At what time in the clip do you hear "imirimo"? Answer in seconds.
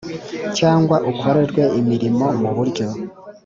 1.79-2.25